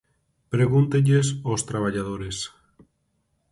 Pregúntelles 0.53 1.27
aos 1.47 1.61
traballadores. 1.69 2.37